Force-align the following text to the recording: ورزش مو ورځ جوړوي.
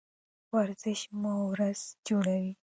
ورزش 0.55 1.01
مو 1.21 1.33
ورځ 1.51 1.79
جوړوي. 2.07 2.53